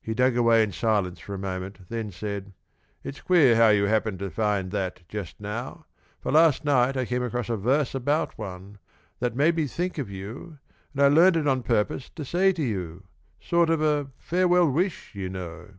He 0.00 0.14
dug 0.14 0.36
away 0.36 0.62
in 0.62 0.70
silence 0.70 1.18
for 1.18 1.34
a 1.34 1.36
moment, 1.36 1.88
then 1.88 2.12
said, 2.12 2.52
"It's 3.02 3.20
queer 3.20 3.56
how 3.56 3.70
you 3.70 3.86
happened 3.86 4.20
to 4.20 4.30
find 4.30 4.70
that 4.70 5.02
just 5.08 5.40
now, 5.40 5.86
for 6.20 6.30
last 6.30 6.64
night 6.64 6.96
I 6.96 7.04
came 7.04 7.24
across 7.24 7.48
a 7.48 7.56
verse 7.56 7.92
about 7.92 8.38
one, 8.38 8.78
that 9.18 9.34
made 9.34 9.56
me 9.56 9.66
think 9.66 9.98
of 9.98 10.08
you, 10.08 10.60
and 10.94 11.02
I 11.02 11.08
learned 11.08 11.34
it 11.38 11.48
on 11.48 11.64
purpose 11.64 12.08
to 12.10 12.24
say 12.24 12.52
to 12.52 12.62
you 12.62 13.08
sort 13.40 13.68
of 13.68 13.82
a 13.82 14.12
farewell 14.16 14.70
wish, 14.70 15.12
you 15.16 15.28
know." 15.28 15.70